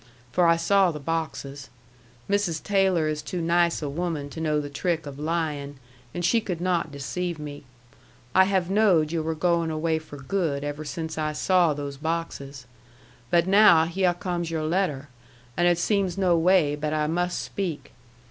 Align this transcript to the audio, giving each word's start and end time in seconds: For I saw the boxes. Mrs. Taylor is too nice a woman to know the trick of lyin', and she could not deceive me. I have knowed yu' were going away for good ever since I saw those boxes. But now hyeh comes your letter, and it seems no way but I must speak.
For 0.31 0.47
I 0.47 0.55
saw 0.55 0.89
the 0.89 0.99
boxes. 0.99 1.69
Mrs. 2.27 2.63
Taylor 2.63 3.07
is 3.07 3.21
too 3.21 3.39
nice 3.39 3.83
a 3.83 3.87
woman 3.87 4.31
to 4.31 4.41
know 4.41 4.59
the 4.59 4.67
trick 4.67 5.05
of 5.05 5.19
lyin', 5.19 5.77
and 6.11 6.25
she 6.25 6.41
could 6.41 6.59
not 6.59 6.91
deceive 6.91 7.37
me. 7.37 7.65
I 8.33 8.45
have 8.45 8.67
knowed 8.67 9.11
yu' 9.11 9.21
were 9.21 9.35
going 9.35 9.69
away 9.69 9.99
for 9.99 10.17
good 10.17 10.63
ever 10.63 10.83
since 10.85 11.19
I 11.19 11.33
saw 11.33 11.75
those 11.75 11.97
boxes. 11.97 12.65
But 13.29 13.45
now 13.45 13.85
hyeh 13.85 14.13
comes 14.17 14.49
your 14.49 14.63
letter, 14.63 15.09
and 15.55 15.67
it 15.67 15.77
seems 15.77 16.17
no 16.17 16.35
way 16.35 16.73
but 16.75 16.93
I 16.93 17.05
must 17.05 17.39
speak. 17.39 17.91